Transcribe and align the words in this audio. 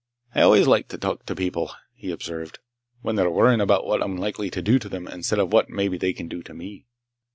"I 0.33 0.41
always 0.41 0.65
like 0.65 0.87
to 0.87 0.97
talk 0.97 1.27
to 1.27 1.35
people," 1.35 1.73
he 1.93 2.09
observed, 2.09 2.57
"when 3.03 3.15
they're 3.17 3.29
worryin' 3.29 3.61
about 3.61 3.85
what 3.85 4.01
I'm 4.01 4.17
likely 4.17 4.49
to 4.49 4.59
do 4.59 4.79
to 4.79 4.89
them, 4.89 5.07
instead 5.07 5.37
of 5.37 5.53
what 5.53 5.69
maybe 5.69 5.99
they 5.99 6.11
can 6.11 6.27
do 6.27 6.41
to 6.41 6.55
me." 6.55 6.87